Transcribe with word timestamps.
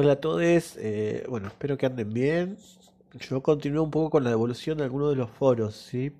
Hola 0.00 0.12
a 0.12 0.16
todos, 0.20 0.76
eh, 0.76 1.24
bueno, 1.28 1.48
espero 1.48 1.76
que 1.76 1.84
anden 1.84 2.14
bien. 2.14 2.56
Yo 3.18 3.42
continúo 3.42 3.82
un 3.82 3.90
poco 3.90 4.10
con 4.10 4.22
la 4.22 4.30
evolución 4.30 4.78
de 4.78 4.84
algunos 4.84 5.10
de 5.10 5.16
los 5.16 5.28
foros, 5.28 5.74
¿sí? 5.74 6.12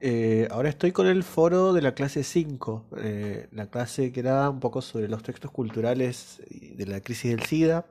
Eh, 0.00 0.46
ahora 0.52 0.68
estoy 0.68 0.92
con 0.92 1.08
el 1.08 1.24
foro 1.24 1.72
de 1.72 1.82
la 1.82 1.92
clase 1.92 2.22
5, 2.22 2.84
eh, 2.98 3.48
la 3.50 3.66
clase 3.66 4.12
que 4.12 4.20
era 4.20 4.48
un 4.48 4.60
poco 4.60 4.80
sobre 4.80 5.08
los 5.08 5.24
textos 5.24 5.50
culturales 5.50 6.40
de 6.48 6.86
la 6.86 7.00
crisis 7.00 7.32
del 7.32 7.42
SIDA. 7.42 7.84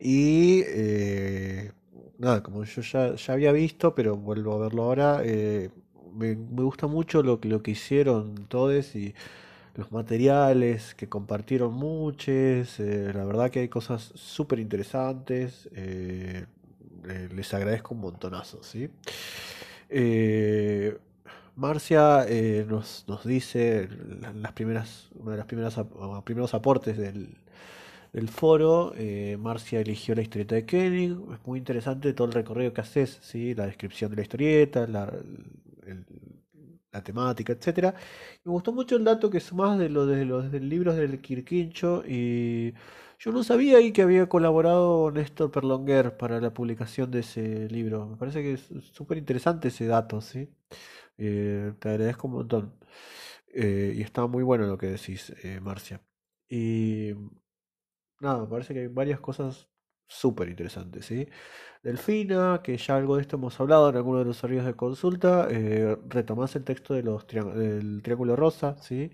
Y 0.00 0.64
eh, 0.66 1.70
nada, 2.18 2.42
como 2.42 2.64
yo 2.64 2.82
ya, 2.82 3.14
ya 3.14 3.34
había 3.34 3.52
visto, 3.52 3.94
pero 3.94 4.16
vuelvo 4.16 4.54
a 4.54 4.58
verlo 4.58 4.82
ahora, 4.82 5.20
eh, 5.22 5.70
me, 6.12 6.34
gusta 6.34 6.88
mucho 6.88 7.22
lo, 7.22 7.38
lo 7.40 7.62
que 7.62 7.70
hicieron 7.70 8.48
todos 8.48 8.96
y 8.96 9.14
los 9.78 9.92
materiales 9.92 10.94
que 10.96 11.08
compartieron 11.10 11.74
muchos. 11.74 12.80
eh, 12.80 13.12
la 13.14 13.24
verdad 13.26 13.50
que 13.52 13.60
hay 13.62 13.70
cosas 13.70 14.12
súper 14.16 14.60
interesantes. 14.60 15.68
eh, 15.74 16.46
eh, 17.08 17.30
les 17.34 17.54
agradezco 17.54 17.94
un 17.94 18.02
montonazo, 18.02 18.62
¿sí? 18.64 18.90
Marcia 21.56 22.26
nos, 22.68 23.04
nos 23.08 23.24
dice 23.24 23.88
la- 24.20 24.32
las 24.32 24.52
primeras, 24.52 25.08
una 25.18 25.32
de 25.32 25.36
las 25.38 25.46
primeras 25.46 25.76
primeros 26.24 26.54
aportes 26.54 26.96
del, 26.96 27.36
del 28.12 28.28
foro. 28.28 28.94
Marcia 29.38 29.80
eligió 29.80 30.14
la 30.14 30.22
historieta 30.22 30.54
de 30.56 30.66
Koenig. 30.66 31.12
Es 31.34 31.46
muy 31.46 31.58
interesante 31.60 32.12
todo 32.14 32.28
el 32.28 32.34
recorrido 32.34 32.72
que 32.74 32.82
haces, 32.82 33.18
¿sí? 33.22 33.54
La 33.54 33.66
descripción 33.66 34.10
de 34.10 34.16
la 34.18 34.22
historieta, 34.22 34.86
la, 34.86 35.12
la 36.98 37.04
temática, 37.04 37.52
etcétera. 37.52 37.94
Me 38.44 38.52
gustó 38.52 38.72
mucho 38.72 38.96
el 38.96 39.04
dato 39.04 39.30
que 39.30 39.40
sumás 39.40 39.78
de 39.78 39.88
lo 39.88 40.06
de 40.06 40.24
los 40.24 40.50
del 40.52 40.68
libros 40.68 40.96
del 40.96 41.20
Quirquincho 41.20 42.04
y 42.06 42.74
yo 43.18 43.32
no 43.32 43.42
sabía 43.42 43.78
ahí 43.78 43.92
que 43.92 44.02
había 44.02 44.28
colaborado 44.28 45.10
Néstor 45.10 45.50
Perlonguer 45.50 46.16
para 46.16 46.40
la 46.40 46.54
publicación 46.54 47.10
de 47.10 47.20
ese 47.20 47.68
libro. 47.68 48.06
Me 48.06 48.16
parece 48.16 48.42
que 48.42 48.52
es 48.54 48.68
súper 48.92 49.18
interesante 49.18 49.68
ese 49.68 49.86
dato, 49.86 50.20
¿sí? 50.20 50.48
Eh, 51.18 51.74
te 51.80 51.88
agradezco 51.90 52.28
un 52.28 52.34
montón. 52.34 52.74
Eh, 53.54 53.94
y 53.96 54.02
está 54.02 54.26
muy 54.26 54.42
bueno 54.44 54.66
lo 54.66 54.78
que 54.78 54.86
decís, 54.88 55.32
eh, 55.44 55.60
Marcia. 55.60 56.02
Y 56.48 57.14
nada, 58.20 58.42
me 58.42 58.46
parece 58.48 58.74
que 58.74 58.80
hay 58.80 58.86
varias 58.88 59.20
cosas 59.20 59.68
súper 60.08 60.48
interesantes, 60.48 61.06
¿sí? 61.06 61.28
Delfina, 61.82 62.60
que 62.62 62.76
ya 62.76 62.96
algo 62.96 63.16
de 63.16 63.22
esto 63.22 63.36
hemos 63.36 63.58
hablado 63.60 63.90
en 63.90 63.96
alguno 63.96 64.18
de 64.20 64.24
los 64.24 64.42
horarios 64.42 64.66
de 64.66 64.74
consulta, 64.74 65.48
eh, 65.50 65.96
retomás 66.08 66.56
el 66.56 66.64
texto 66.64 66.94
del 66.94 68.02
Triángulo 68.02 68.36
Rosa, 68.36 68.76
¿sí? 68.82 69.12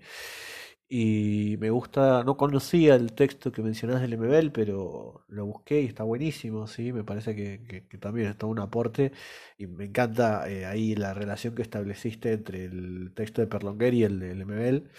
Y 0.87 1.57
me 1.59 1.71
gusta, 1.71 2.23
no 2.23 2.37
conocía 2.37 2.95
el 2.95 3.13
texto 3.13 3.51
que 3.51 3.63
mencionás 3.63 4.01
del 4.01 4.17
MBL, 4.17 4.51
pero 4.51 5.25
lo 5.27 5.45
busqué 5.45 5.81
y 5.81 5.85
está 5.85 6.03
buenísimo, 6.03 6.67
¿sí? 6.67 6.93
Me 6.93 7.03
parece 7.03 7.35
que, 7.35 7.81
también 7.99 8.27
está 8.27 8.45
un 8.45 8.59
aporte 8.59 9.11
y 9.57 9.65
me 9.67 9.85
encanta 9.85 10.47
eh, 10.49 10.65
ahí 10.65 10.95
la 10.95 11.13
relación 11.13 11.55
que 11.55 11.63
estableciste 11.63 12.33
entre 12.33 12.65
el 12.65 13.13
texto 13.15 13.41
de 13.41 13.47
Perlonguer 13.47 13.93
y 13.95 14.03
el 14.03 14.19
del 14.19 14.45
MBL. 14.45 14.89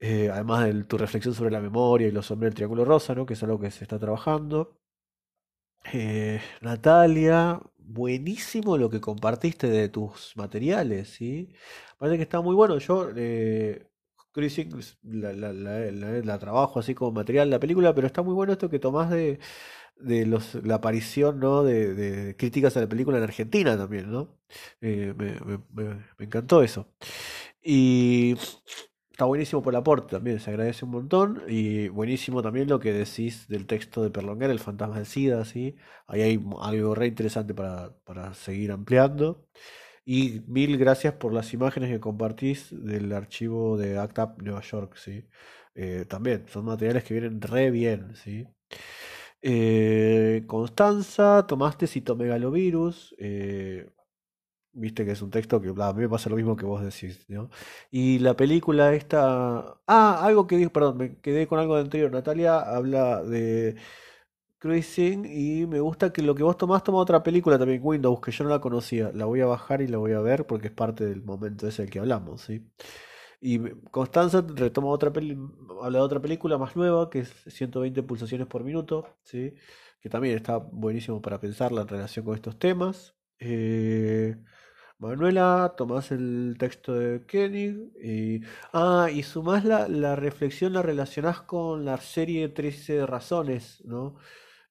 Eh, 0.00 0.30
además 0.30 0.64
de 0.66 0.84
tu 0.84 0.98
reflexión 0.98 1.34
sobre 1.34 1.50
la 1.50 1.60
memoria 1.60 2.06
y 2.08 2.10
los 2.12 2.30
hombres 2.30 2.50
del 2.50 2.54
Triángulo 2.56 2.84
Rosa, 2.84 3.14
¿no? 3.14 3.26
Que 3.26 3.34
es 3.34 3.42
algo 3.42 3.58
que 3.58 3.70
se 3.70 3.84
está 3.84 3.98
trabajando. 3.98 4.78
Eh, 5.92 6.40
Natalia, 6.62 7.60
buenísimo 7.78 8.78
lo 8.78 8.88
que 8.90 9.00
compartiste 9.00 9.68
de 9.68 9.88
tus 9.88 10.32
materiales, 10.36 11.10
¿sí? 11.10 11.50
Parece 11.98 12.16
que 12.18 12.22
está 12.22 12.40
muy 12.40 12.54
bueno. 12.54 12.78
Yo, 12.78 13.10
eh, 13.14 13.86
Cruising 14.32 14.70
la, 15.02 16.38
trabajo 16.38 16.80
así 16.80 16.94
como 16.94 17.12
material 17.12 17.50
la 17.50 17.60
película, 17.60 17.94
pero 17.94 18.06
está 18.06 18.22
muy 18.22 18.34
bueno 18.34 18.52
esto 18.54 18.68
que 18.70 18.78
tomás 18.80 19.10
de, 19.10 19.38
de 19.96 20.26
la 20.64 20.76
aparición, 20.76 21.40
¿no? 21.40 21.62
De, 21.64 21.94
de 21.94 22.36
críticas 22.36 22.76
a 22.76 22.80
la 22.82 22.88
película 22.88 23.18
en 23.18 23.24
Argentina 23.24 23.76
también, 23.78 24.10
¿no? 24.12 24.38
Eh, 24.80 25.14
me- 25.16 25.40
me 26.18 26.24
encantó 26.26 26.62
eso. 26.62 26.88
Y 27.62 28.36
Está 29.14 29.26
buenísimo 29.26 29.62
por 29.62 29.72
el 29.72 29.78
aporte 29.78 30.10
también, 30.16 30.40
se 30.40 30.50
agradece 30.50 30.84
un 30.84 30.90
montón. 30.90 31.42
Y 31.48 31.86
buenísimo 31.88 32.42
también 32.42 32.68
lo 32.68 32.80
que 32.80 32.92
decís 32.92 33.46
del 33.46 33.64
texto 33.66 34.02
de 34.02 34.10
Perlonguer, 34.10 34.50
El 34.50 34.58
fantasma 34.58 34.96
del 34.96 35.06
SIDA, 35.06 35.44
¿sí? 35.44 35.76
Ahí 36.08 36.22
hay 36.22 36.44
algo 36.60 36.94
re 36.96 37.06
interesante 37.06 37.54
para, 37.54 37.96
para 38.04 38.34
seguir 38.34 38.72
ampliando. 38.72 39.46
Y 40.04 40.40
mil 40.48 40.78
gracias 40.78 41.14
por 41.14 41.32
las 41.32 41.54
imágenes 41.54 41.90
que 41.90 42.00
compartís 42.00 42.68
del 42.72 43.12
archivo 43.12 43.76
de 43.78 43.98
ACT 43.98 44.22
UP 44.24 44.42
Nueva 44.44 44.62
York, 44.62 44.96
¿sí? 44.96 45.28
Eh, 45.76 46.06
también 46.08 46.46
son 46.48 46.64
materiales 46.66 47.04
que 47.04 47.14
vienen 47.14 47.40
re 47.40 47.70
bien, 47.70 48.16
¿sí? 48.16 48.46
Eh, 49.42 50.44
Constanza, 50.46 51.46
tomaste 51.46 51.86
citomegalovirus. 51.86 53.14
eh, 53.18 53.90
Viste 54.76 55.04
que 55.04 55.12
es 55.12 55.22
un 55.22 55.30
texto 55.30 55.60
que 55.60 55.68
a 55.68 55.92
mí 55.92 56.02
me 56.02 56.08
pasa 56.08 56.28
lo 56.28 56.36
mismo 56.36 56.56
que 56.56 56.66
vos 56.66 56.82
decís, 56.82 57.24
¿no? 57.28 57.48
Y 57.90 58.18
la 58.18 58.34
película 58.36 58.92
esta... 58.92 59.78
Ah, 59.86 60.20
algo 60.24 60.46
que 60.46 60.56
dijo, 60.56 60.72
perdón, 60.72 60.96
me 60.98 61.20
quedé 61.20 61.46
con 61.46 61.60
algo 61.60 61.76
de 61.76 61.82
anterior. 61.82 62.10
Natalia 62.10 62.58
habla 62.60 63.22
de 63.22 63.76
Cruising 64.58 65.26
y 65.26 65.66
me 65.66 65.80
gusta 65.80 66.12
que 66.12 66.22
lo 66.22 66.34
que 66.34 66.42
vos 66.42 66.56
tomás 66.56 66.82
toma 66.82 66.98
otra 66.98 67.22
película 67.22 67.58
también, 67.58 67.80
Windows, 67.84 68.20
que 68.20 68.32
yo 68.32 68.44
no 68.44 68.50
la 68.50 68.60
conocía. 68.60 69.12
La 69.14 69.26
voy 69.26 69.40
a 69.42 69.46
bajar 69.46 69.82
y 69.82 69.88
la 69.88 69.98
voy 69.98 70.12
a 70.12 70.20
ver 70.20 70.46
porque 70.46 70.68
es 70.68 70.72
parte 70.72 71.04
del 71.06 71.22
momento 71.22 71.68
ese 71.68 71.82
del 71.82 71.90
que 71.90 72.00
hablamos, 72.00 72.42
¿sí? 72.42 72.66
Y 73.40 73.58
Constanza 73.90 74.44
retoma 74.48 74.88
otra 74.88 75.12
peli, 75.12 75.36
habla 75.82 75.98
de 75.98 76.04
otra 76.04 76.20
película 76.20 76.58
más 76.58 76.76
nueva, 76.76 77.10
que 77.10 77.20
es 77.20 77.30
120 77.46 78.02
pulsaciones 78.02 78.46
por 78.46 78.64
minuto, 78.64 79.06
¿sí? 79.22 79.54
Que 80.00 80.08
también 80.08 80.36
está 80.36 80.56
buenísimo 80.58 81.20
para 81.20 81.38
pensarla 81.40 81.82
en 81.82 81.88
relación 81.88 82.24
con 82.24 82.34
estos 82.34 82.58
temas. 82.58 83.14
Eh, 83.38 84.36
Manuela, 84.98 85.74
tomás 85.76 86.12
el 86.12 86.56
texto 86.58 86.94
de 86.94 87.26
Koenig 87.26 87.76
y, 88.02 88.40
ah, 88.72 89.08
y 89.12 89.22
sumás 89.22 89.64
la, 89.64 89.88
la 89.88 90.16
reflexión, 90.16 90.72
la 90.72 90.82
relacionás 90.82 91.42
con 91.42 91.84
la 91.84 91.98
serie 91.98 92.48
13 92.48 93.04
razones, 93.06 93.82
¿no? 93.84 94.16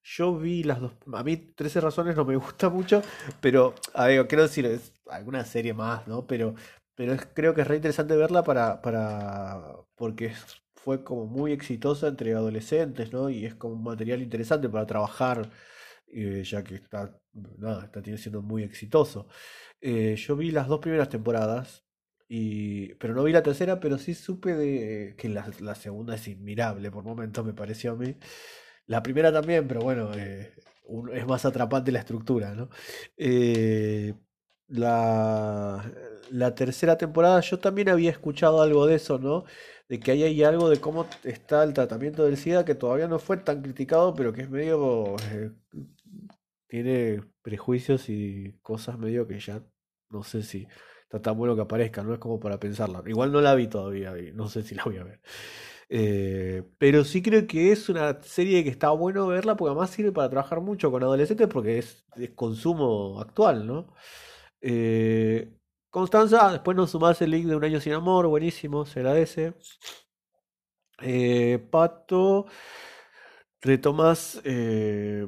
Yo 0.04 0.38
vi 0.38 0.64
las 0.64 0.82
dos, 0.82 0.94
a 1.14 1.24
mí 1.24 1.38
13 1.38 1.82
razones 1.82 2.16
no 2.16 2.26
me 2.26 2.36
gusta 2.38 2.70
mucho, 2.70 3.02
pero, 3.42 3.76
a 3.94 4.08
quiero 4.28 4.44
decir, 4.44 4.66
es 4.66 4.94
alguna 5.10 5.46
serie 5.46 5.74
más, 5.74 6.08
¿no? 6.08 6.28
Pero, 6.28 6.56
pero 6.96 7.16
creo 7.34 7.54
que 7.56 7.62
es 7.62 7.68
re 7.68 7.78
interesante 7.78 8.16
verla 8.16 8.44
para, 8.44 8.82
para, 8.82 9.62
porque 9.96 10.28
es- 10.28 10.62
fue 10.76 11.04
como 11.04 11.26
muy 11.28 11.54
exitosa 11.54 12.08
entre 12.10 12.34
adolescentes, 12.34 13.14
¿no? 13.14 13.30
Y 13.30 13.46
es 13.46 13.56
como 13.56 13.76
un 13.76 13.84
material 13.84 14.22
interesante 14.22 14.70
para 14.70 14.86
trabajar, 14.86 15.50
eh, 16.13 16.44
ya 16.44 16.63
que 16.63 16.75
está, 16.75 17.18
nada, 17.57 17.85
está 17.85 18.01
siendo 18.18 18.41
muy 18.41 18.63
exitoso. 18.63 19.28
Eh, 19.81 20.16
yo 20.16 20.35
vi 20.35 20.51
las 20.51 20.68
dos 20.68 20.79
primeras 20.79 21.09
temporadas, 21.09 21.84
y, 22.28 22.94
pero 22.96 23.13
no 23.13 23.24
vi 23.24 23.31
la 23.34 23.44
tercera, 23.44 23.79
pero 23.79 23.97
sí 23.97 24.13
supe 24.16 24.56
de 24.56 25.16
que 25.18 25.29
la, 25.29 25.50
la 25.59 25.75
segunda 25.75 26.16
es 26.16 26.28
inmirable 26.28 26.91
por 26.91 27.03
momentos, 27.03 27.46
me 27.46 27.53
pareció 27.53 27.91
a 27.94 27.96
mí. 27.96 28.16
La 28.88 29.03
primera 29.03 29.31
también, 29.31 29.68
pero 29.68 29.81
bueno, 29.81 30.12
eh, 30.16 30.53
es 31.13 31.25
más 31.25 31.46
atrapante 31.46 31.91
la 31.91 32.00
estructura, 32.00 32.53
¿no? 32.56 32.69
Eh, 33.18 34.13
la, 34.68 35.91
la 36.31 36.56
tercera 36.56 36.97
temporada, 36.97 37.40
yo 37.41 37.59
también 37.59 37.90
había 37.90 38.12
escuchado 38.12 38.62
algo 38.62 38.85
de 38.88 38.95
eso, 38.95 39.19
¿no? 39.19 39.45
De 39.90 40.00
que 40.00 40.12
ahí 40.12 40.24
hay 40.24 40.44
algo 40.44 40.69
de 40.69 40.80
cómo 40.80 41.06
está 41.24 41.63
el 41.63 41.74
tratamiento 41.74 42.25
del 42.25 42.38
SIDA 42.38 42.66
que 42.66 42.75
todavía 42.75 43.07
no 43.07 43.19
fue 43.19 43.38
tan 43.38 43.62
criticado, 43.62 44.13
pero 44.16 44.34
que 44.34 44.41
es 44.41 44.50
medio, 44.50 45.16
tiene 46.74 47.22
prejuicios 47.44 48.10
y 48.10 48.58
cosas 48.64 48.98
medio 48.98 49.28
que 49.28 49.40
ya 49.40 49.64
no 50.10 50.24
sé 50.24 50.42
si 50.42 50.68
está 51.04 51.22
tan 51.22 51.38
bueno 51.38 51.56
que 51.56 51.62
aparezca, 51.62 52.02
no 52.02 52.14
es 52.14 52.20
como 52.20 52.40
para 52.40 52.60
pensarla. 52.60 53.04
Igual 53.06 53.32
no 53.32 53.42
la 53.42 53.54
vi 53.54 53.68
todavía 53.68 54.16
no 54.34 54.50
sé 54.50 54.64
si 54.64 54.74
la 54.74 54.84
voy 54.84 54.98
a 54.98 55.04
ver. 55.04 55.22
Eh, 55.88 56.64
pero 56.80 57.04
sí 57.04 57.22
creo 57.22 57.46
que 57.46 57.72
es 57.72 57.90
una 57.90 58.20
serie 58.24 58.64
que 58.64 58.72
está 58.72 58.90
bueno 58.90 59.28
verla 59.28 59.56
porque 59.56 59.70
además 59.70 59.92
sirve 59.92 60.12
para 60.12 60.30
trabajar 60.31 60.62
mucho 60.62 60.90
con 60.90 61.04
adolescentes 61.04 61.48
porque 61.48 61.78
es, 61.78 62.06
es 62.16 62.31
consumo 62.31 63.22
actual, 63.22 63.68
¿no? 63.68 63.94
Eh, 64.62 65.54
Constanza, 65.92 66.52
después 66.54 66.76
nos 66.76 66.90
sumás 66.92 67.22
el 67.22 67.30
link 67.31 67.46
de 67.46 67.56
Un 67.56 67.66
año 67.66 67.80
sin 67.81 67.94
amor, 67.94 68.26
buenísimo, 68.28 68.86
se 68.88 69.00
agradece. 69.02 69.54
Eh, 71.02 71.60
Pato, 71.69 72.48
retomás 73.62 74.42
eh, 74.44 75.26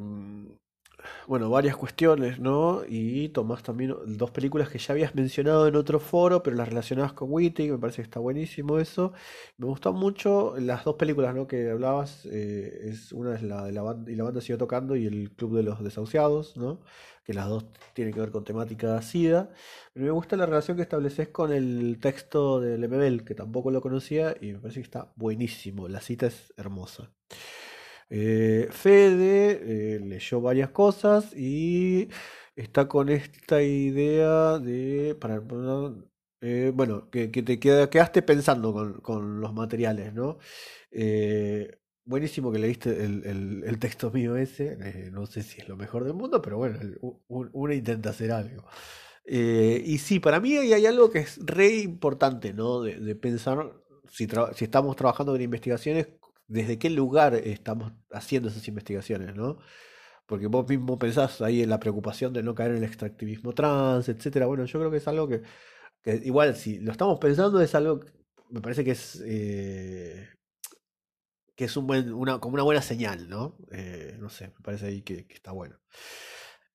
bueno, 1.28 1.50
varias 1.50 1.76
cuestiones, 1.76 2.40
¿no? 2.40 2.84
Y 2.88 3.30
tomás 3.30 3.64
también 3.64 3.96
dos 4.06 4.32
películas 4.32 4.70
que 4.70 4.78
ya 4.78 4.94
habías 4.94 5.16
mencionado 5.16 5.68
en 5.68 5.76
otro 5.76 6.00
foro, 6.00 6.44
pero 6.44 6.56
las 6.56 6.70
relacionadas 6.70 7.14
con 7.14 7.32
Wittig, 7.32 7.72
me 7.72 7.78
parece 7.78 7.98
que 7.98 8.04
está 8.04 8.20
buenísimo 8.20 8.80
eso. 8.80 9.14
Me 9.58 9.66
gustan 9.66 9.96
mucho 9.96 10.56
las 10.60 10.84
dos 10.84 10.96
películas, 10.96 11.34
¿no? 11.36 11.48
que 11.48 11.70
hablabas, 11.72 12.26
eh, 12.32 12.90
es 12.92 13.12
una 13.12 13.36
es 13.36 13.42
la 13.42 13.66
de 13.66 13.72
la 13.72 13.82
banda 13.82 14.12
y 14.12 14.16
la 14.16 14.24
banda 14.24 14.42
siguió 14.42 14.58
tocando 14.58 14.96
y 14.96 15.06
el 15.08 15.32
Club 15.32 15.56
de 15.58 15.64
los 15.64 15.84
Desahuciados, 15.84 16.58
¿no? 16.58 16.82
Que 17.24 17.34
las 17.34 17.48
dos 17.50 17.66
tienen 17.94 18.14
que 18.14 18.20
ver 18.20 18.32
con 18.32 18.44
temática 18.44 19.02
SIDA. 19.02 19.50
Pero 19.94 20.06
me 20.06 20.12
gusta 20.12 20.38
la 20.38 20.46
relación 20.46 20.78
que 20.78 20.84
estableces 20.84 21.30
con 21.30 21.52
el 21.52 21.98
texto 22.00 22.60
de 22.62 22.78
Lemebel, 22.78 23.24
que 23.26 23.34
tampoco 23.36 23.72
lo 23.72 23.82
conocía 23.82 24.36
y 24.40 24.54
me 24.54 24.60
parece 24.60 24.82
que 24.82 24.86
está 24.86 25.12
buenísimo. 25.16 25.88
La 25.88 26.02
cita 26.02 26.28
es 26.28 26.54
hermosa. 26.58 27.12
Eh, 28.10 28.68
Fede 28.72 30.00
leyó 30.00 30.42
varias 30.42 30.70
cosas 30.70 31.36
y 31.36 32.10
está 32.56 32.88
con 32.88 33.10
esta 33.10 33.62
idea 33.62 34.60
de, 34.60 35.16
para, 35.20 35.40
bueno, 36.74 37.10
que, 37.10 37.28
te 37.30 37.60
quedaste 37.60 38.22
pensando 38.22 39.02
con, 39.02 39.42
los 39.42 39.54
materiales, 39.54 40.14
¿no? 40.14 40.38
buenísimo 42.06 42.52
que 42.52 42.60
leíste 42.60 43.04
el, 43.04 43.64
el, 43.66 43.80
texto 43.80 44.12
mío 44.12 44.36
ese, 44.36 44.78
no 45.12 45.26
sé 45.26 45.42
si 45.42 45.62
es 45.62 45.68
lo 45.68 45.76
mejor 45.76 46.04
del 46.04 46.14
mundo, 46.14 46.42
pero 46.42 46.58
bueno, 46.58 46.80
uno 47.28 47.74
intenta 47.74 48.12
hacer 48.12 48.32
algo. 48.32 48.64
Eh, 49.26 49.82
y 49.86 49.98
sí, 49.98 50.20
para 50.20 50.40
mí 50.40 50.56
hay, 50.56 50.86
algo 50.86 51.10
que 51.10 51.20
es 51.20 51.40
re 51.44 51.76
importante, 51.78 52.54
¿no? 52.54 52.82
De, 52.82 53.16
pensar 53.16 53.74
si, 54.10 54.28
si, 54.56 54.66
estamos 54.66 54.96
trabajando 54.96 55.36
en 55.36 55.42
investigaciones, 55.42 56.08
desde 56.48 56.80
qué 56.80 56.90
lugar 56.90 57.36
estamos 57.36 57.94
haciendo 58.12 58.50
esas 58.50 58.68
investigaciones, 58.68 59.36
¿no? 59.36 59.58
Porque 60.28 60.48
vos 60.48 60.68
mismo 60.68 60.98
pensás 61.00 61.42
ahí 61.42 61.62
en 61.62 61.70
la 61.70 61.80
preocupación 61.80 62.34
de 62.34 62.44
no 62.44 62.56
caer 62.56 62.72
en 62.72 62.78
el 62.78 62.84
extractivismo 62.86 63.54
trans, 63.54 64.10
etcétera. 64.10 64.48
Bueno, 64.48 64.66
yo 64.66 64.80
creo 64.80 64.92
que 64.92 64.98
es 64.98 65.08
algo 65.08 65.28
que, 65.28 65.44
igual, 66.24 66.56
si 66.56 66.80
lo 66.80 66.92
estamos 66.92 67.20
pensando, 67.20 67.62
es 67.62 67.76
algo 67.76 68.00
que 68.00 68.12
me 68.50 68.62
parece 68.62 68.84
que 68.84 68.92
es 68.92 69.22
eh, 69.26 70.30
que 71.56 71.66
es 71.66 71.78
un 71.78 71.88
buen, 71.88 72.14
una, 72.14 72.40
como 72.40 72.56
una 72.56 72.64
buena 72.64 72.82
señal, 72.82 73.30
¿no? 73.30 73.58
Eh, 73.72 74.18
no 74.20 74.30
sé, 74.30 74.48
me 74.48 74.62
parece 74.64 74.88
ahí 74.88 75.02
que 75.04 75.26
está 75.30 75.52
bueno. 75.52 75.78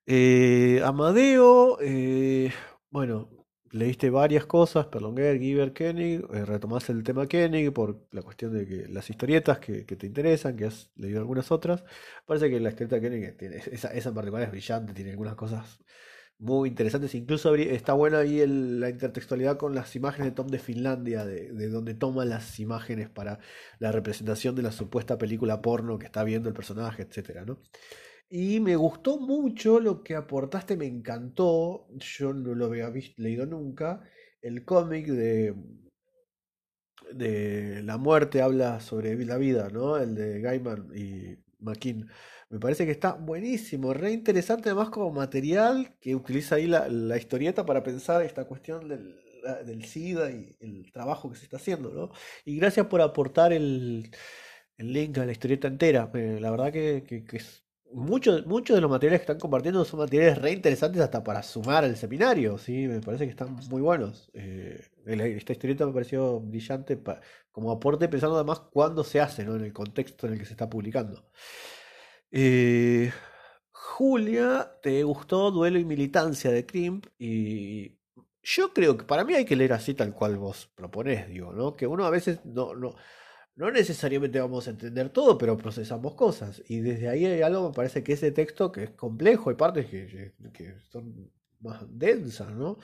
Eh, 0.06 0.82
Amadeo, 0.84 1.78
eh, 1.80 2.52
bueno, 2.90 3.39
leíste 3.70 4.10
varias 4.10 4.46
cosas, 4.46 4.86
Perlonger, 4.86 5.38
Giver, 5.38 5.72
Koenig, 5.72 6.24
eh, 6.32 6.44
retomaste 6.44 6.92
el 6.92 7.02
tema 7.04 7.26
Koenig 7.26 7.72
por 7.72 8.06
la 8.10 8.22
cuestión 8.22 8.52
de 8.52 8.66
que 8.66 8.88
las 8.88 9.08
historietas 9.10 9.58
que, 9.58 9.84
te 9.84 10.06
interesan, 10.06 10.56
que 10.56 10.66
has 10.66 10.90
leído 10.96 11.20
algunas 11.20 11.50
otras. 11.52 11.84
Parece 12.26 12.50
que 12.50 12.60
la 12.60 12.70
historieta 12.70 13.00
Koenig, 13.00 13.36
tiene, 13.36 13.56
esa, 13.72 13.88
esa 13.88 14.10
en 14.10 14.42
es 14.42 14.50
brillante, 14.50 14.92
tiene 14.92 15.10
algunas 15.12 15.34
cosas 15.34 15.80
muy 16.38 16.68
interesantes. 16.70 17.14
Incluso 17.14 17.54
está 17.54 17.92
buena 17.92 18.18
ahí 18.18 18.44
la 18.46 18.88
intertextualidad 18.90 19.56
con 19.58 19.74
las 19.74 19.94
imágenes 19.94 20.28
de 20.28 20.34
Tom 20.34 20.48
de 20.48 20.58
Finlandia, 20.58 21.24
de, 21.24 21.52
de, 21.52 21.68
donde 21.68 21.94
toma 21.94 22.24
las 22.24 22.58
imágenes 22.60 23.08
para 23.10 23.38
la 23.78 23.92
representación 23.92 24.56
de 24.56 24.62
la 24.62 24.72
supuesta 24.72 25.18
película 25.18 25.62
porno 25.62 25.98
que 25.98 26.06
está 26.06 26.24
viendo 26.24 26.48
el 26.48 26.54
personaje, 26.54 27.02
etcétera, 27.02 27.44
¿no? 27.44 27.58
Y 28.32 28.60
me 28.60 28.76
gustó 28.76 29.18
mucho 29.18 29.80
lo 29.80 30.04
que 30.04 30.14
aportaste, 30.14 30.76
me 30.76 30.86
encantó. 30.86 31.88
Yo 31.98 32.32
no 32.32 32.54
lo 32.54 32.66
había 32.66 32.88
visto, 32.88 33.20
leído 33.20 33.44
nunca. 33.44 34.02
El 34.40 34.64
cómic 34.64 35.06
de, 35.08 35.54
de 37.12 37.82
La 37.82 37.98
muerte 37.98 38.40
habla 38.40 38.80
sobre 38.80 39.16
la 39.24 39.36
vida, 39.36 39.68
¿no? 39.70 39.96
El 39.96 40.14
de 40.14 40.40
Gaiman 40.40 40.90
y 40.96 41.36
McKean. 41.58 42.08
Me 42.50 42.60
parece 42.60 42.86
que 42.86 42.92
está 42.92 43.14
buenísimo, 43.14 43.94
re 43.94 44.12
interesante 44.12 44.68
además 44.70 44.90
como 44.90 45.12
material 45.12 45.96
que 46.00 46.14
utiliza 46.16 46.56
ahí 46.56 46.66
la, 46.66 47.16
historieta 47.16 47.66
para 47.66 47.82
pensar 47.82 48.22
esta 48.22 48.44
cuestión 48.44 48.88
del, 48.88 49.20
del, 49.66 49.84
SIDA 49.84 50.30
y 50.32 50.56
el 50.60 50.90
trabajo 50.92 51.30
que 51.30 51.36
se 51.36 51.44
está 51.44 51.56
haciendo, 51.58 51.90
¿no? 51.92 52.10
Y 52.44 52.56
gracias 52.56 52.86
por 52.86 53.00
aportar 53.02 53.52
el, 53.52 54.10
el 54.78 54.92
link 54.92 55.18
a 55.18 55.26
la 55.26 55.32
historieta 55.32 55.68
entera. 55.68 56.10
la 56.12 56.50
verdad 56.50 56.72
que, 56.72 57.04
que 57.06 57.36
es 57.36 57.64
muchos 57.92 58.46
muchos 58.46 58.76
de 58.76 58.80
los 58.80 58.90
materiales 58.90 59.20
que 59.20 59.24
están 59.24 59.38
compartiendo 59.38 59.84
son 59.84 60.00
materiales 60.00 60.38
re 60.38 60.52
interesantes 60.52 61.00
hasta 61.00 61.22
para 61.24 61.42
sumar 61.42 61.84
al 61.84 61.96
seminario, 61.96 62.58
¿sí? 62.58 62.86
Me 62.86 63.00
parece 63.00 63.24
que 63.24 63.30
están 63.30 63.54
muy 63.70 63.80
buenos. 63.80 64.30
Eh, 64.34 64.80
esta 65.06 65.52
historieta 65.52 65.86
me 65.86 65.92
pareció 65.92 66.40
brillante 66.40 67.00
como 67.50 67.72
aporte, 67.72 68.08
pensando 68.08 68.36
además 68.36 68.60
cuándo 68.60 69.04
se 69.04 69.20
hace, 69.20 69.44
¿no? 69.44 69.56
En 69.56 69.64
el 69.64 69.72
contexto 69.72 70.26
en 70.26 70.34
el 70.34 70.38
que 70.38 70.44
se 70.46 70.52
está 70.52 70.68
publicando. 70.68 71.24
Eh, 72.30 73.12
Julia, 73.72 74.78
¿te 74.82 75.02
gustó 75.02 75.50
Duelo 75.50 75.78
y 75.78 75.84
Militancia 75.84 76.50
de 76.50 76.64
Crimp? 76.64 77.06
Y 77.18 77.98
yo 78.42 78.72
creo 78.72 78.96
que 78.96 79.04
para 79.04 79.24
mí 79.24 79.34
hay 79.34 79.44
que 79.44 79.56
leer 79.56 79.72
así 79.72 79.94
tal 79.94 80.14
cual 80.14 80.38
vos 80.38 80.70
proponés, 80.74 81.28
digo, 81.28 81.52
¿no? 81.52 81.76
Que 81.76 81.86
uno 81.86 82.04
a 82.04 82.10
veces 82.10 82.40
no, 82.44 82.72
no 83.56 83.70
necesariamente 83.70 84.40
vamos 84.40 84.66
a 84.66 84.70
entender 84.70 85.10
todo, 85.10 85.36
pero 85.38 85.56
procesamos 85.56 86.14
cosas. 86.14 86.62
Y 86.68 86.80
desde 86.80 87.08
ahí 87.08 87.26
hay 87.26 87.42
algo, 87.42 87.68
me 87.68 87.74
parece 87.74 88.02
que 88.02 88.14
ese 88.14 88.32
texto 88.32 88.72
que 88.72 88.84
es 88.84 88.90
complejo, 88.90 89.50
hay 89.50 89.56
partes 89.56 89.86
que, 89.86 90.34
son 90.90 91.30
más 91.60 91.82
densas, 91.88 92.50
¿no? 92.52 92.78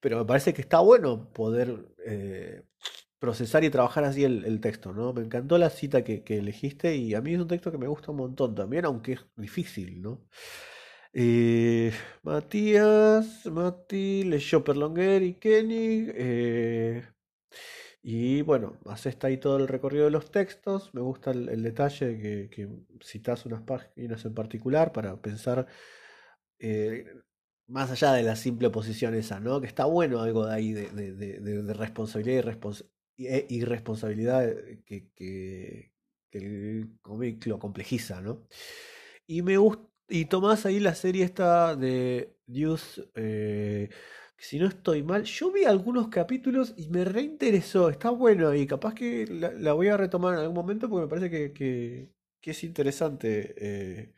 Pero 0.00 0.18
me 0.18 0.24
parece 0.24 0.52
que 0.52 0.62
está 0.62 0.80
bueno 0.80 1.30
poder 1.32 1.94
eh, 2.04 2.62
procesar 3.18 3.64
y 3.64 3.70
trabajar 3.70 4.04
así 4.04 4.24
el, 4.24 4.60
texto, 4.60 4.92
¿no? 4.92 5.12
Me 5.12 5.22
encantó 5.22 5.58
la 5.58 5.70
cita 5.70 6.04
que, 6.04 6.22
elegiste 6.28 6.96
y 6.96 7.14
a 7.14 7.20
mí 7.20 7.34
es 7.34 7.40
un 7.40 7.48
texto 7.48 7.70
que 7.72 7.78
me 7.78 7.88
gusta 7.88 8.10
un 8.10 8.18
montón 8.18 8.54
también, 8.54 8.84
aunque 8.84 9.12
es 9.14 9.20
difícil, 9.36 10.02
¿no? 10.02 10.26
Eh, 11.12 11.92
Matías, 12.22 13.46
Mati, 13.46 14.24
leyó 14.24 14.62
y 15.22 15.34
Kenny. 15.34 16.08
Eh, 16.14 17.02
y 18.08 18.42
bueno, 18.42 18.78
haces 18.86 19.16
ahí 19.22 19.36
todo 19.36 19.56
el 19.56 19.66
recorrido 19.66 20.04
de 20.04 20.12
los 20.12 20.30
textos. 20.30 20.94
Me 20.94 21.00
gusta 21.00 21.32
el, 21.32 21.60
detalle 21.64 22.48
que, 22.48 22.68
citas 23.00 23.44
unas 23.46 23.62
páginas 23.62 24.24
en 24.24 24.32
particular 24.32 24.92
para 24.92 25.20
pensar 25.20 25.66
eh, 26.60 27.04
más 27.66 27.90
allá 27.90 28.12
de 28.12 28.22
la 28.22 28.36
simple 28.36 28.68
oposición 28.68 29.16
esa, 29.16 29.40
¿no? 29.40 29.60
Que 29.60 29.66
está 29.66 29.86
bueno 29.86 30.20
algo 30.20 30.46
de 30.46 30.54
ahí 30.54 30.72
de, 30.72 31.74
responsabilidad 31.74 32.44
y 33.16 33.26
e 33.26 33.46
irresponsabilidad 33.48 34.54
que, 34.84 35.10
que, 35.12 35.90
el 36.30 36.98
cómic 37.02 37.44
lo 37.46 37.58
complejiza, 37.58 38.20
¿no? 38.20 38.46
Y 39.26 39.42
me 39.42 39.56
gusta. 39.56 39.82
Y 40.08 40.26
tomás 40.26 40.64
ahí 40.64 40.78
la 40.78 40.94
serie 40.94 41.24
esta 41.24 41.74
de. 41.74 42.36
Eh, 43.16 43.88
si 44.38 44.58
no 44.58 44.66
estoy 44.66 45.02
mal, 45.02 45.24
yo 45.24 45.50
vi 45.52 45.64
algunos 45.64 46.08
capítulos 46.08 46.74
y 46.76 46.88
me 46.88 47.04
reinteresó, 47.04 47.88
está 47.88 48.10
bueno 48.10 48.54
y 48.54 48.66
capaz 48.66 48.94
que 48.94 49.26
la, 49.26 49.72
voy 49.72 49.88
a 49.88 49.96
retomar 49.96 50.34
en 50.34 50.40
algún 50.40 50.54
momento 50.54 50.88
porque 50.88 51.04
me 51.04 51.08
parece 51.08 51.30
que, 51.30 51.52
que, 51.52 52.50
es 52.50 52.62
interesante 52.62 53.54
eh, 53.58 54.12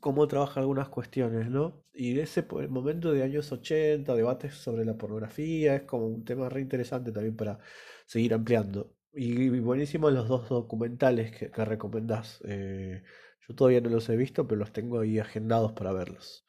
cómo 0.00 0.26
trabaja 0.28 0.60
algunas 0.60 0.88
cuestiones, 0.88 1.50
¿no? 1.50 1.84
Y 1.92 2.18
ese 2.18 2.46
momento 2.70 3.12
de 3.12 3.22
años 3.22 3.52
80, 3.52 4.14
debates 4.14 4.54
sobre 4.54 4.84
la 4.84 4.96
pornografía, 4.96 5.76
es 5.76 5.82
como 5.82 6.06
un 6.06 6.24
tema 6.24 6.48
reinteresante 6.48 7.12
también 7.12 7.36
para 7.36 7.58
seguir 8.06 8.34
ampliando. 8.34 8.94
Y, 9.12 9.48
buenísimo 9.60 10.10
los 10.10 10.28
dos 10.28 10.48
documentales 10.48 11.32
que, 11.36 11.50
que 11.50 11.64
recomendás. 11.64 12.40
Eh, 12.46 13.02
yo 13.46 13.54
todavía 13.54 13.80
no 13.80 13.90
los 13.90 14.08
he 14.08 14.16
visto, 14.16 14.46
pero 14.46 14.58
los 14.60 14.72
tengo 14.72 15.00
ahí 15.00 15.18
agendados 15.18 15.72
para 15.72 15.92
verlos. 15.92 16.46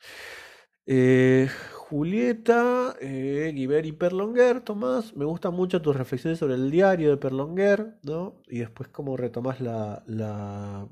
Eh, 0.87 1.49
Julieta, 1.73 2.95
eh, 3.01 3.51
y 3.55 3.91
Perlonguer, 3.93 4.61
Tomás, 4.61 5.15
me 5.15 5.25
gustan 5.25 5.53
mucho 5.53 5.81
tus 5.81 5.95
reflexiones 5.95 6.39
sobre 6.39 6.55
el 6.55 6.69
diario 6.71 7.09
de 7.11 7.17
Perlonguer, 7.17 7.97
¿no? 8.03 8.41
Y 8.47 8.59
después 8.59 8.89
cómo 8.89 9.17
retomas 9.17 9.61
la, 9.61 10.03
la, 10.07 10.87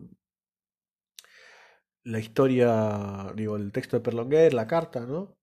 la 2.04 2.20
historia, 2.20 3.32
digo, 3.36 3.56
el 3.56 3.72
texto 3.72 3.98
de 3.98 4.04
Perlonguer, 4.04 4.54
la 4.54 4.68
carta, 4.68 5.06
¿no? 5.06 5.38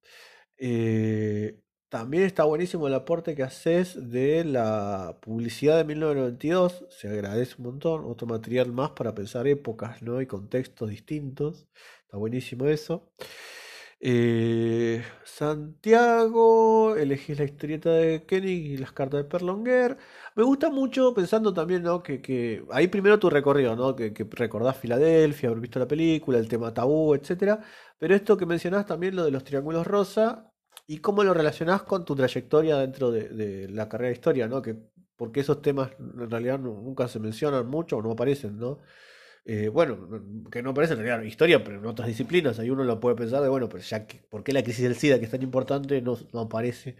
Eh, 0.59 1.61
también 1.89 2.25
está 2.25 2.45
buenísimo 2.45 2.89
el 2.89 2.95
aporte 2.95 3.35
que 3.35 3.43
haces 3.45 4.11
de 4.11 4.45
la 4.45 5.19
publicidad 5.23 5.77
de 5.79 5.85
1992, 5.85 6.87
se 6.91 7.09
agradece 7.09 7.57
un 7.59 7.65
montón, 7.65 8.05
otro 8.07 8.27
material 8.27 8.73
más 8.73 8.91
para 8.93 9.15
pensar 9.15 9.47
épocas, 9.49 10.03
¿no? 10.03 10.21
Y 10.21 10.27
contextos 10.27 10.91
distintos, 10.91 11.69
está 12.05 12.19
buenísimo 12.19 12.67
eso. 12.67 13.11
Eh, 14.03 15.05
Santiago, 15.25 16.97
elegís 16.97 17.39
la 17.39 17.45
historieta 17.45 17.91
de 17.91 18.25
Kenny 18.25 18.51
y 18.51 18.77
las 18.79 18.93
cartas 18.93 19.23
de 19.23 19.29
Perlonguer. 19.29 19.99
Me 20.35 20.43
gusta 20.43 20.71
mucho 20.71 21.13
pensando 21.13 21.53
también, 21.53 21.83
¿no? 21.83 22.03
Que, 22.03 22.65
ahí 22.71 22.89
primero 22.89 23.19
tu 23.19 23.29
recorrido, 23.29 23.77
¿no? 23.77 23.95
Que, 23.95 24.13
recordás 24.31 24.79
Filadelfia, 24.79 25.51
haber 25.51 25.61
visto 25.61 25.79
la 25.79 25.87
película, 25.89 26.39
el 26.39 26.49
tema 26.49 26.73
tabú, 26.73 27.15
etcétera. 27.15 27.61
Pero 27.99 28.15
esto 28.15 28.37
que 28.39 28.47
mencionás 28.47 28.87
también, 28.87 29.17
lo 29.17 29.25
de 29.25 29.31
los 29.31 29.45
triángulos 29.45 29.87
rosa, 29.87 30.51
y 30.87 30.99
cómo 30.99 31.23
lo 31.23 31.35
relacionás 31.35 31.83
con 31.83 32.05
tu 32.05 32.17
trayectoria 32.17 32.79
dentro 32.79 33.11
de, 33.11 33.69
la 33.69 33.89
carrera 33.89 34.09
de 34.09 34.15
historia, 34.15 34.49
¿no? 34.49 34.63
Que, 34.63 34.77
porque 35.17 35.41
esos 35.41 35.61
temas 35.63 35.91
en 35.99 36.31
realidad 36.31 36.59
nunca 36.59 37.07
se 37.09 37.21
mencionan 37.21 37.67
mucho 37.69 37.99
o 37.99 38.03
no 38.03 38.13
aparecen, 38.13 38.59
¿no? 38.59 38.79
Eh, 39.45 39.69
bueno, 39.69 40.09
que 40.51 40.63
no 40.63 40.75
parece 40.75 40.95
en 40.95 41.01
realidad 41.01 41.23
historia, 41.27 41.65
pero 41.65 41.79
en 41.79 41.87
otras 41.87 42.09
disciplinas, 42.09 42.59
ahí 42.59 42.71
uno 42.71 42.85
lo 42.85 43.01
puede 43.01 43.17
pensar 43.17 43.43
de, 43.43 43.49
bueno, 43.49 43.69
pero 43.69 43.83
ya 43.83 44.07
que, 44.07 44.19
¿por 44.29 44.45
qué 44.45 44.53
la 44.53 44.63
crisis 44.63 44.83
del 44.85 44.95
SIDA, 44.95 45.19
que 45.19 45.25
es 45.25 45.31
tan 45.31 45.43
importante, 45.43 46.03
no, 46.03 46.19
aparece? 46.35 46.97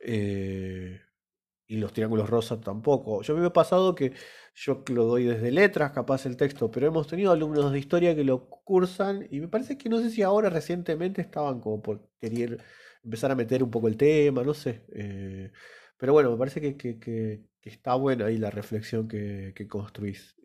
Eh, 0.00 1.00
y 1.68 1.76
los 1.76 1.92
triángulos 1.92 2.30
rosas 2.30 2.60
tampoco. 2.60 3.22
Yo 3.22 3.36
me 3.36 3.46
he 3.46 3.50
pasado 3.50 3.94
que 3.94 4.12
yo 4.54 4.82
lo 4.88 5.04
doy 5.04 5.24
desde 5.24 5.50
letras, 5.50 5.92
capaz 5.92 6.26
el 6.26 6.36
texto, 6.36 6.70
pero 6.70 6.86
hemos 6.86 7.06
tenido 7.06 7.30
alumnos 7.32 7.72
de 7.72 7.78
historia 7.78 8.14
que 8.16 8.24
lo 8.24 8.48
cursan 8.48 9.26
y 9.30 9.40
me 9.40 9.48
parece 9.48 9.76
que 9.78 9.88
no 9.88 10.00
sé 10.00 10.10
si 10.10 10.22
ahora 10.22 10.50
recientemente 10.50 11.20
estaban 11.20 11.60
como 11.60 11.82
por 11.82 12.08
querer 12.20 12.58
empezar 13.04 13.30
a 13.30 13.34
meter 13.34 13.62
un 13.62 13.70
poco 13.70 13.88
el 13.88 13.96
tema, 13.96 14.42
no 14.42 14.54
sé. 14.54 14.82
Eh, 14.94 15.52
pero 15.98 16.12
bueno, 16.12 16.30
me 16.30 16.38
parece 16.38 16.60
que, 16.60 16.76
que, 16.76 17.44
está 17.62 17.94
buena 17.96 18.26
ahí 18.26 18.38
la 18.38 18.50
reflexión 18.50 19.08
que, 19.08 19.66
construís. 19.68 20.36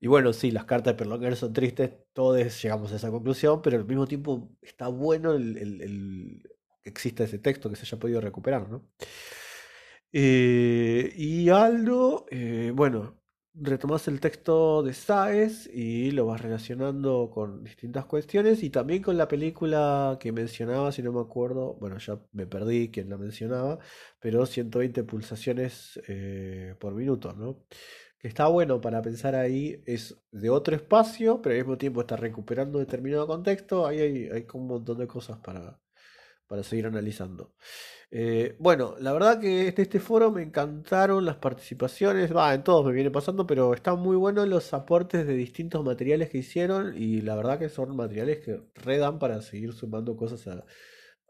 Y 0.00 0.06
bueno, 0.08 0.32
sí, 0.32 0.50
las 0.50 0.64
cartas 0.64 0.94
de 0.94 0.98
Perlonger 0.98 1.36
son 1.36 1.52
tristes, 1.52 1.92
todos 2.14 2.62
llegamos 2.62 2.92
a 2.92 2.96
esa 2.96 3.10
conclusión, 3.10 3.60
pero 3.62 3.76
al 3.76 3.84
mismo 3.86 4.06
tiempo 4.06 4.50
está 4.62 4.88
bueno 4.88 5.32
el, 5.34 5.58
el- 5.58 5.82
el- 5.82 6.42
que 6.82 6.88
exista 6.90 7.24
ese 7.24 7.38
texto, 7.38 7.68
que 7.68 7.76
se 7.76 7.82
haya 7.84 7.98
podido 7.98 8.20
recuperar, 8.22 8.68
¿no? 8.70 8.88
Eh, 10.12 11.12
y 11.16 11.48
Aldo, 11.50 12.26
eh, 12.30 12.72
bueno, 12.74 13.16
retomas 13.54 14.08
el 14.08 14.18
texto 14.20 14.82
de 14.82 14.92
Sáez 14.94 15.68
y 15.72 16.10
lo 16.12 16.26
vas 16.26 16.40
relacionando 16.40 17.30
con 17.32 17.62
distintas 17.64 18.06
cuestiones 18.06 18.62
y 18.62 18.70
también 18.70 19.02
con 19.02 19.16
la 19.16 19.28
película 19.28 20.16
que 20.20 20.32
mencionaba, 20.32 20.90
si 20.92 21.02
no 21.02 21.12
me 21.12 21.20
acuerdo, 21.20 21.74
bueno, 21.74 21.98
ya 21.98 22.18
me 22.32 22.46
perdí 22.46 22.90
quién 22.90 23.08
la 23.08 23.18
mencionaba, 23.18 23.78
pero 24.18 24.46
120 24.46 25.04
pulsaciones 25.04 26.00
eh, 26.08 26.74
por 26.80 26.94
minuto, 26.94 27.32
¿no? 27.32 27.64
Que 28.20 28.28
está 28.28 28.48
bueno 28.48 28.80
para 28.82 29.00
pensar 29.00 29.34
ahí, 29.34 29.82
es 29.86 30.14
de 30.30 30.50
otro 30.50 30.76
espacio, 30.76 31.40
pero 31.40 31.54
al 31.54 31.60
mismo 31.62 31.78
tiempo 31.78 32.02
está 32.02 32.16
recuperando 32.16 32.78
determinado 32.78 33.26
contexto, 33.26 33.86
ahí 33.86 33.98
hay, 34.00 34.28
hay 34.28 34.46
un 34.52 34.66
montón 34.66 34.98
de 34.98 35.06
cosas 35.06 35.38
para, 35.38 35.80
para 36.48 36.62
seguir 36.64 36.86
analizando. 36.86 37.54
Eh, 38.10 38.56
bueno, 38.60 38.96
la 39.00 39.12
verdad 39.12 39.40
que 39.40 39.68
en 39.68 39.74
este 39.76 40.00
foro 40.00 40.30
me 40.32 40.42
encantaron 40.42 41.24
las 41.26 41.36
participaciones, 41.36 42.34
va, 42.36 42.54
en 42.54 42.64
todos 42.64 42.86
me 42.86 42.92
viene 42.92 43.10
pasando, 43.10 43.46
pero 43.46 43.74
están 43.74 44.00
muy 44.00 44.16
buenos 44.16 44.48
los 44.48 44.74
aportes 44.74 45.26
de 45.26 45.34
distintos 45.34 45.84
materiales 45.84 46.30
que 46.30 46.38
hicieron 46.38 46.94
y 46.96 47.22
la 47.22 47.36
verdad 47.36 47.58
que 47.58 47.70
son 47.70 47.96
materiales 47.96 48.40
que 48.40 48.62
redan 48.76 49.18
para 49.18 49.42
seguir 49.42 49.72
sumando 49.74 50.16
cosas 50.16 50.46
a- 50.48 50.64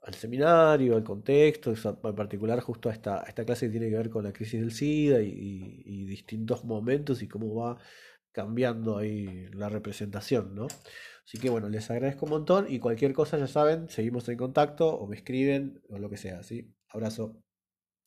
al 0.02 0.14
seminario, 0.14 0.97
al 0.97 1.04
contexto, 1.04 1.73
en 1.73 2.14
particular 2.14 2.61
justo 2.61 2.88
a 2.88 2.92
esta, 2.92 3.23
esta 3.26 3.45
clase 3.45 3.66
que 3.66 3.73
tiene 3.73 3.90
que 3.90 3.97
ver 3.97 4.11
con 4.11 4.25
la 4.25 4.33
crisis 4.33 4.61
del 4.61 4.73
SIDA 4.73 5.21
y 5.23 6.04
distintos 6.04 6.64
momentos 6.64 7.23
y 7.23 7.28
cómo 7.28 7.54
va 7.54 7.78
cambiando 8.33 8.99
ahí 8.99 9.49
la 9.52 9.69
representación, 9.69 10.54
¿no? 10.54 10.69
Así 11.25 11.38
que 11.38 11.50
bueno, 11.50 11.69
les 11.69 11.90
agradezco 11.90 12.26
un 12.26 12.30
montón 12.30 12.66
y 12.69 12.78
cualquier 12.78 13.12
cosa 13.12 13.38
ya 13.38 13.47
saben, 13.47 13.88
seguimos 13.88 14.28
en 14.28 14.37
contacto 14.37 14.88
o 14.88 15.07
me 15.07 15.16
escriben 15.16 15.80
o 15.88 15.99
lo 15.99 16.11
que 16.11 16.16
sea, 16.16 16.42
¿sí? 16.42 16.73
Abrazo. 16.88 17.40